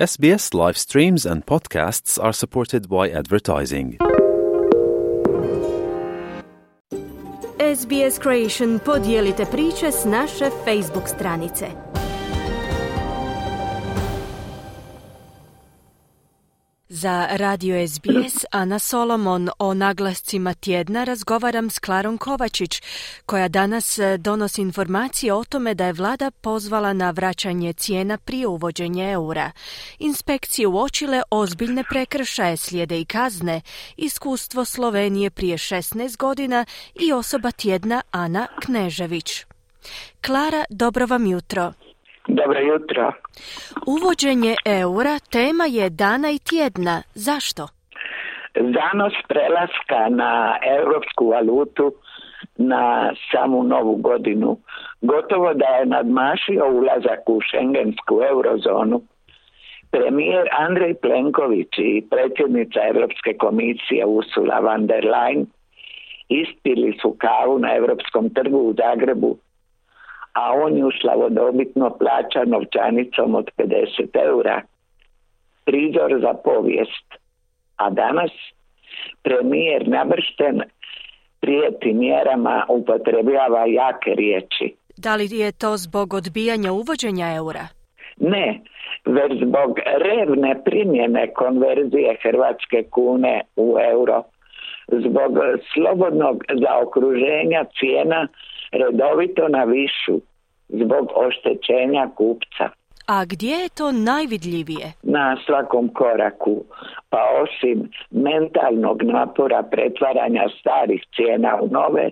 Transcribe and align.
SBS 0.00 0.54
live 0.54 0.78
streams 0.78 1.26
and 1.26 1.44
podcasts 1.44 2.18
are 2.18 2.32
supported 2.32 2.88
by 2.88 3.10
advertising. 3.10 3.98
SBS 7.58 8.18
Creation 8.22 8.78
podijelite 8.84 9.44
priče 9.50 9.92
s 9.92 10.04
naše 10.04 10.44
Facebook 10.66 11.08
stranice. 11.08 11.89
Za 17.00 17.28
Radio 17.30 17.88
SBS 17.88 18.44
Ana 18.50 18.78
Solomon 18.78 19.48
o 19.58 19.74
naglascima 19.74 20.54
tjedna 20.54 21.04
razgovaram 21.04 21.70
s 21.70 21.78
Klarom 21.78 22.18
Kovačić, 22.18 22.82
koja 23.26 23.48
danas 23.48 23.98
e, 23.98 24.16
donosi 24.18 24.60
informacije 24.60 25.34
o 25.34 25.44
tome 25.44 25.74
da 25.74 25.86
je 25.86 25.92
vlada 25.92 26.30
pozvala 26.30 26.92
na 26.92 27.10
vraćanje 27.10 27.72
cijena 27.72 28.18
prije 28.18 28.46
uvođenja 28.46 29.10
eura. 29.10 29.50
Inspekcije 29.98 30.66
uočile 30.66 31.22
ozbiljne 31.30 31.84
prekršaje, 31.90 32.56
slijede 32.56 33.00
i 33.00 33.04
kazne, 33.04 33.60
iskustvo 33.96 34.64
Slovenije 34.64 35.30
prije 35.30 35.56
16 35.56 36.16
godina 36.16 36.64
i 36.94 37.12
osoba 37.12 37.50
tjedna 37.50 38.02
Ana 38.10 38.46
Knežević. 38.62 39.44
Klara, 40.20 40.64
dobro 40.70 41.06
vam 41.06 41.26
jutro. 41.26 41.72
Dobro 42.28 42.60
jutro. 42.60 43.12
Uvođenje 43.86 44.54
eura 44.66 45.18
tema 45.32 45.64
je 45.64 45.90
dana 45.90 46.30
i 46.30 46.38
tjedna. 46.38 47.02
Zašto? 47.14 47.68
Zanos 48.54 49.12
prelaska 49.28 50.08
na 50.08 50.56
europsku 50.78 51.28
valutu 51.28 51.92
na 52.56 53.12
samu 53.30 53.62
novu 53.62 53.96
godinu 53.96 54.56
gotovo 55.00 55.54
da 55.54 55.66
je 55.66 55.86
nadmašio 55.86 56.64
ulazak 56.68 57.28
u 57.28 57.40
šengensku 57.40 58.20
eurozonu. 58.30 59.02
Premijer 59.90 60.48
Andrej 60.58 60.94
Plenković 60.94 61.78
i 61.78 62.06
predsjednica 62.10 62.80
Europske 62.94 63.36
komisije 63.38 64.06
Ursula 64.06 64.58
von 64.60 64.86
der 64.86 65.04
Leyen 65.04 65.46
ispili 66.28 66.98
su 67.02 67.16
kavu 67.18 67.58
na 67.58 67.76
Europskom 67.76 68.30
trgu 68.34 68.58
u 68.58 68.74
Zagrebu 68.74 69.36
a 70.32 70.52
on 70.52 70.76
ju 70.76 70.90
slavodobitno 71.00 71.90
plaća 71.98 72.44
novčanicom 72.44 73.34
od 73.34 73.50
50 73.58 74.26
eura. 74.28 74.62
Prizor 75.64 76.20
za 76.20 76.34
povijest. 76.44 77.06
A 77.76 77.90
danas 77.90 78.30
premijer 79.22 79.88
nabršten 79.88 80.62
prijeti 81.40 81.92
mjerama 81.92 82.66
upotrebljava 82.68 83.64
jake 83.66 84.14
riječi. 84.14 84.74
Da 84.96 85.16
li 85.16 85.28
je 85.30 85.52
to 85.52 85.76
zbog 85.76 86.14
odbijanja 86.14 86.72
uvođenja 86.72 87.34
eura? 87.36 87.64
Ne, 88.16 88.60
već 89.04 89.32
zbog 89.46 89.78
revne 89.86 90.64
primjene 90.64 91.32
konverzije 91.34 92.16
Hrvatske 92.22 92.82
kune 92.90 93.40
u 93.56 93.76
euro, 93.92 94.22
zbog 94.88 95.32
slobodnog 95.74 96.44
zaokruženja 96.62 97.64
cijena 97.78 98.28
redovito 98.72 99.48
na 99.48 99.64
višu 99.64 100.20
zbog 100.68 101.10
oštećenja 101.14 102.08
kupca. 102.16 102.70
A 103.06 103.24
gdje 103.24 103.54
je 103.54 103.68
to 103.68 103.92
najvidljivije? 103.92 104.92
Na 105.02 105.36
svakom 105.46 105.88
koraku, 105.88 106.64
pa 107.08 107.22
osim 107.42 107.90
mentalnog 108.10 109.02
napora 109.02 109.62
pretvaranja 109.62 110.48
starih 110.60 111.02
cijena 111.16 111.58
u 111.62 111.68
nove, 111.68 112.10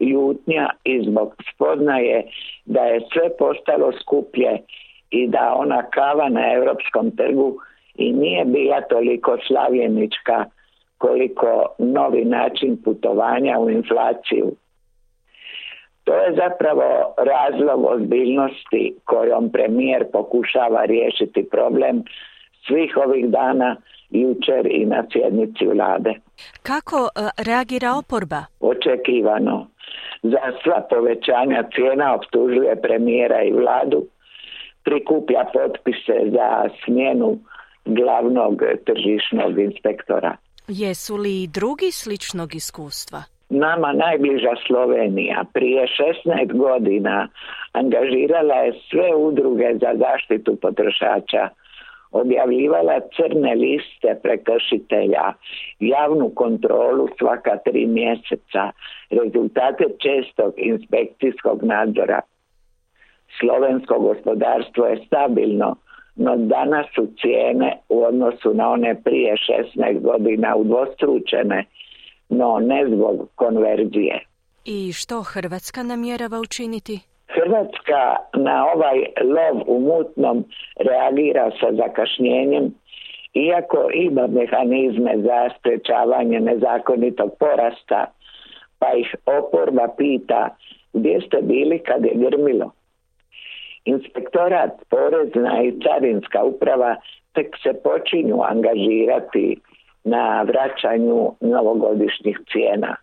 ljutnja 0.00 0.70
i 0.84 1.02
zbog 1.08 1.34
spoznaje 1.54 2.22
da 2.64 2.80
je 2.80 3.00
sve 3.12 3.36
postalo 3.38 3.92
skuplje 4.00 4.58
i 5.10 5.28
da 5.28 5.54
ona 5.56 5.82
kava 5.82 6.28
na 6.28 6.52
europskom 6.52 7.16
trgu 7.16 7.56
i 7.94 8.12
nije 8.12 8.44
bila 8.44 8.80
toliko 8.80 9.38
slavljenička 9.46 10.44
koliko 10.98 11.66
novi 11.78 12.24
način 12.24 12.82
putovanja 12.84 13.58
u 13.58 13.70
inflaciju. 13.70 14.52
To 16.06 16.14
je 16.14 16.34
zapravo 16.42 17.14
razlog 17.32 17.84
ozbiljnosti 17.94 18.94
kojom 19.04 19.52
premijer 19.52 20.04
pokušava 20.12 20.84
riješiti 20.84 21.48
problem 21.50 22.04
svih 22.66 22.96
ovih 23.06 23.24
dana 23.28 23.76
jučer 24.10 24.66
i 24.70 24.84
na 24.84 25.04
sjednici 25.12 25.66
vlade. 25.66 26.14
Kako 26.62 26.96
e, 26.96 27.28
reagira 27.46 27.90
oporba? 27.92 28.44
Očekivano. 28.60 29.66
Za 30.22 30.44
sva 30.62 30.86
povećanja 30.90 31.62
cijena 31.74 32.14
optužuje 32.14 32.80
premijera 32.82 33.42
i 33.42 33.52
vladu, 33.52 34.06
prikuplja 34.84 35.44
potpise 35.52 36.18
za 36.36 36.48
smjenu 36.84 37.38
glavnog 37.84 38.62
tržišnog 38.86 39.58
inspektora. 39.58 40.36
Jesu 40.68 41.16
li 41.16 41.42
i 41.42 41.46
drugi 41.46 41.90
sličnog 41.92 42.54
iskustva? 42.54 43.35
Nama 43.48 43.92
najbliža 43.92 44.54
Slovenija. 44.66 45.44
Prije 45.52 45.86
16 46.26 46.52
godina 46.52 47.28
angažirala 47.72 48.54
je 48.54 48.72
sve 48.90 49.14
udruge 49.14 49.74
za 49.80 49.92
zaštitu 49.94 50.56
potrošača. 50.56 51.48
Objavljivala 52.10 53.00
crne 53.16 53.54
liste 53.54 54.20
prekršitelja, 54.22 55.32
javnu 55.80 56.30
kontrolu 56.34 57.08
svaka 57.18 57.56
tri 57.56 57.86
mjeseca, 57.86 58.70
rezultate 59.10 59.84
čestog 59.98 60.54
inspekcijskog 60.56 61.62
nadzora. 61.62 62.20
Slovensko 63.40 63.98
gospodarstvo 63.98 64.86
je 64.86 65.04
stabilno, 65.06 65.76
no 66.16 66.36
danas 66.36 66.86
su 66.94 67.08
cijene 67.20 67.76
u 67.88 68.04
odnosu 68.04 68.54
na 68.54 68.70
one 68.70 69.02
prije 69.04 69.34
16 69.76 70.00
godina 70.00 70.56
udvostručene 70.56 71.64
no 72.28 72.58
ne 72.58 72.86
zbog 72.88 73.28
konverzije. 73.34 74.20
I 74.64 74.92
što 74.92 75.22
Hrvatska 75.22 75.82
namjerava 75.82 76.40
učiniti? 76.40 77.00
Hrvatska 77.28 78.00
na 78.34 78.66
ovaj 78.74 78.98
lov 79.36 79.62
u 79.66 79.80
mutnom 79.80 80.44
reagira 80.76 81.50
sa 81.60 81.72
zakašnjenjem 81.72 82.74
iako 83.34 83.90
ima 83.94 84.26
mehanizme 84.26 85.12
za 85.16 85.48
sprečavanje 85.58 86.40
nezakonitog 86.40 87.30
porasta, 87.38 88.06
pa 88.78 88.86
ih 88.94 89.14
oporba 89.26 89.88
pita 89.96 90.56
gdje 90.92 91.20
ste 91.20 91.38
bili 91.42 91.78
kad 91.78 92.04
je 92.04 92.12
grmilo. 92.14 92.70
Inspektorat, 93.84 94.72
porezna 94.90 95.62
i 95.62 95.78
carinska 95.80 96.44
uprava 96.44 96.96
tek 97.32 97.56
se 97.62 97.72
počinju 97.84 98.42
angažirati 98.42 99.56
na 100.06 100.42
vraćanju 100.42 101.32
novogodišnjih 101.40 102.38
cijena. 102.52 102.96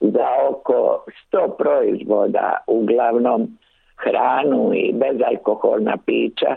Za 0.00 0.28
oko 0.50 1.04
100 1.32 1.56
proizvoda, 1.58 2.56
uglavnom 2.66 3.58
hranu 3.96 4.70
i 4.74 4.92
bezalkoholna 4.92 5.96
pića, 6.06 6.56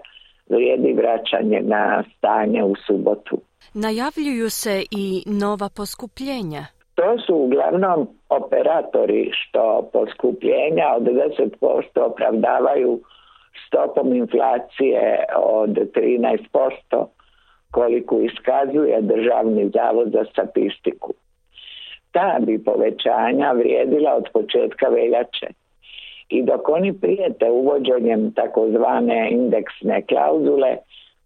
vrijedi 0.50 0.94
vraćanje 0.94 1.62
na 1.64 2.04
stanje 2.18 2.64
u 2.64 2.74
subotu. 2.88 3.38
Najavljuju 3.74 4.50
se 4.50 4.84
i 4.92 5.24
nova 5.26 5.70
poskupljenja. 5.76 6.64
To 6.96 7.18
su 7.26 7.36
uglavnom 7.36 8.08
operatori 8.30 9.32
što 9.34 9.90
poskupljenja 9.94 10.86
od 10.98 11.04
10% 11.04 12.00
opravdavaju 12.12 13.00
stopom 13.68 14.14
inflacije 14.14 15.26
od 15.36 15.70
13%, 15.70 17.06
koliko 17.74 18.20
iskazuje 18.20 19.02
Državni 19.02 19.70
zavod 19.74 20.12
za 20.12 20.24
statistiku. 20.32 21.14
Ta 22.12 22.38
bi 22.40 22.64
povećanja 22.64 23.52
vrijedila 23.52 24.16
od 24.16 24.26
početka 24.34 24.88
veljače. 24.88 25.48
I 26.30 26.44
dok 26.44 26.70
oni 26.70 26.94
prijete 27.02 27.52
uvođenjem 27.52 28.32
takozvane 28.34 29.30
indeksne 29.32 30.02
klauzule 30.02 30.78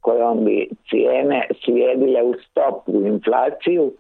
kojom 0.02 0.46
bi 0.46 0.70
cijene 0.90 1.48
slijedile 1.64 2.24
u 2.24 2.34
stopu 2.34 2.92
inflaciju, 2.92 3.92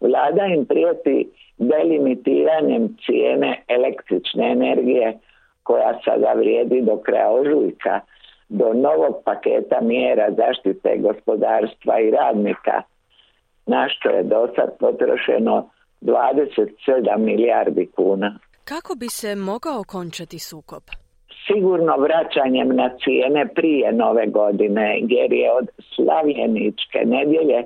vlada 0.00 0.46
im 0.46 0.66
prijeti 0.66 1.28
delimitiranjem 1.58 2.96
cijene 3.06 3.62
električne 3.68 4.50
energije 4.50 5.18
koja 5.62 5.98
sada 6.04 6.32
vrijedi 6.32 6.80
do 6.82 6.96
kraja 6.96 7.30
ožujka 7.30 8.00
do 8.48 8.72
novog 8.72 9.14
paketa 9.24 9.80
mjera 9.80 10.28
zaštite 10.36 10.96
gospodarstva 10.98 12.00
i 12.00 12.10
radnika, 12.10 12.82
na 13.66 13.88
što 13.88 14.08
je 14.08 14.22
do 14.22 14.48
sad 14.56 14.78
potrošeno 14.78 15.70
27 16.00 17.18
milijardi 17.18 17.86
kuna. 17.96 18.38
Kako 18.64 18.94
bi 18.94 19.08
se 19.08 19.34
mogao 19.34 19.82
končati 19.88 20.38
sukob? 20.38 20.82
Sigurno 21.46 21.96
vraćanjem 21.96 22.76
na 22.76 22.90
cijene 23.04 23.48
prije 23.54 23.92
nove 23.92 24.26
godine, 24.26 24.98
jer 25.08 25.32
je 25.32 25.52
od 25.52 25.68
slavljeničke 25.94 26.98
nedjelje 27.04 27.64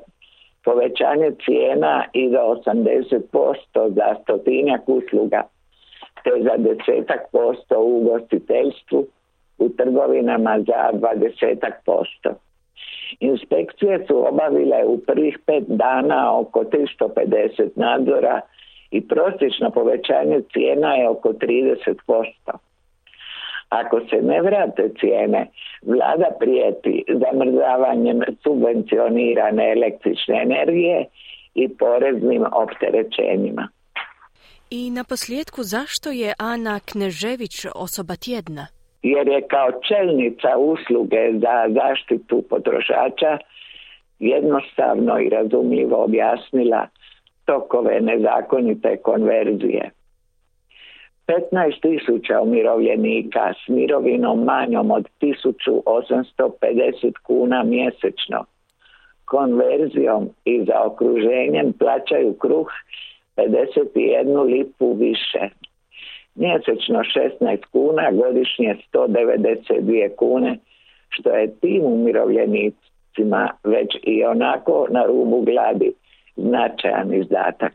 povećanje 0.65 1.31
cijena 1.45 2.05
i 2.13 2.31
do 2.31 2.39
80% 2.39 3.95
za 3.95 4.17
stotinjak 4.23 4.81
usluga, 4.87 5.43
te 6.25 6.31
za 6.43 6.57
desetak 6.57 7.21
posto 7.33 7.81
u 7.81 7.99
ugostiteljstvu 7.99 9.07
u 9.61 9.69
trgovinama 9.69 10.59
za 10.67 10.91
20 10.93 11.71
posto. 11.85 12.31
Inspekcije 13.21 14.05
su 14.07 14.29
obavile 14.29 14.85
u 14.87 14.99
prvih 15.07 15.39
pet 15.47 15.65
dana 15.67 16.39
oko 16.39 16.65
350 16.65 17.71
nadzora 17.77 18.41
i 18.91 19.09
prosječno 19.09 19.71
povećanje 19.71 20.41
cijena 20.53 20.95
je 20.95 21.09
oko 21.09 21.29
30%. 21.29 21.95
Ako 23.69 24.01
se 24.01 24.17
ne 24.23 24.43
vrate 24.43 24.91
cijene, 25.01 25.47
vlada 25.83 26.29
prijeti 26.41 27.05
zamrzavanjem 27.09 28.21
subvencionirane 28.43 29.73
električne 29.73 30.43
energije 30.43 31.05
i 31.55 31.69
poreznim 31.69 32.45
opterećenjima. 32.53 33.69
I 34.71 34.91
na 34.91 35.05
posljedku 35.05 35.63
zašto 35.63 36.11
je 36.11 36.33
Ana 36.39 36.81
Knežević 36.81 37.67
osoba 37.75 38.17
tjedna? 38.17 38.67
Jer 39.03 39.29
je 39.29 39.49
kao 39.49 39.71
čelnica 39.89 40.57
usluge 40.59 41.33
za 41.33 41.67
zaštitu 41.69 42.43
potrošača 42.51 43.39
jednostavno 44.19 45.19
i 45.19 45.29
razumljivo 45.29 46.05
objasnila 46.05 46.87
tokove 47.45 48.01
nezakonite 48.01 48.97
konverzije. 48.97 49.91
15 51.27 51.81
tisuća 51.83 52.41
umirovljenika 52.41 53.53
s 53.65 53.69
mirovinom 53.69 54.45
manjom 54.45 54.91
od 54.91 55.09
1850 55.21 57.13
kuna 57.23 57.63
mjesečno 57.63 58.45
konverzijom 59.25 60.29
i 60.45 60.65
za 60.65 60.83
okruženjem 60.85 61.73
plaćaju 61.79 62.35
kruh 62.39 62.69
51 63.37 64.45
lipu 64.45 64.93
više. 64.93 65.49
Mjesečno 66.35 66.99
16 66.99 67.65
kuna, 67.73 68.11
godišnje 68.13 68.77
192 68.93 70.17
kune, 70.17 70.59
što 71.09 71.31
je 71.31 71.55
tim 71.61 71.83
umirovljenicima 71.85 73.51
već 73.65 73.97
i 74.03 74.25
onako 74.25 74.87
na 74.91 75.05
rubu 75.05 75.41
gladi 75.41 75.93
značajan 76.37 77.15
izdatak. 77.15 77.73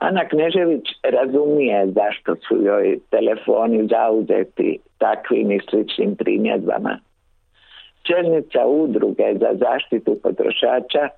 Ana 0.00 0.28
Knežević 0.28 0.84
razumije 1.02 1.86
zašto 1.86 2.36
su 2.36 2.62
joj 2.62 2.98
telefoni 3.10 3.88
zauzeti 3.88 4.78
takvim 4.98 5.52
i 5.52 5.60
sličnim 5.70 6.16
primjedbama. 6.16 6.98
Čelnica 8.02 8.66
udruge 8.66 9.34
za 9.40 9.50
zaštitu 9.54 10.16
potrošača 10.22 11.08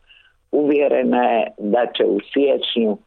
uvjerena 0.52 1.22
je 1.22 1.46
da 1.58 1.86
će 1.96 2.04
u 2.04 2.20
siječnju 2.32 2.98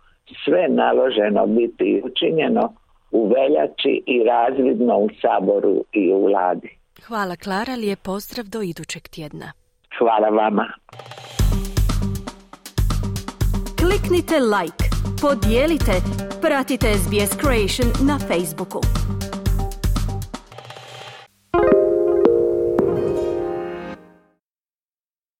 sve 0.46 0.68
naloženo 0.70 1.46
biti 1.48 2.02
učinjeno 2.06 2.74
u 3.12 3.28
veljači 3.28 4.04
i 4.06 4.24
razvidno 4.24 4.98
u 4.98 5.10
Saboru 5.22 5.84
i 5.94 6.14
u 6.14 6.26
vladi. 6.26 6.70
Hvala 7.08 7.36
Klara, 7.36 7.76
lijep 7.76 8.00
pozdrav 8.02 8.46
do 8.46 8.62
idućeg 8.62 9.08
tjedna. 9.08 9.52
Hvala 9.98 10.30
vama. 10.30 10.66
Kliknite 13.80 14.36
like, 14.40 14.84
podijelite, 15.22 15.96
pratite 16.42 16.88
SBS 16.88 17.32
Creation 17.42 17.90
na 18.08 18.20
Facebooku. 18.20 18.82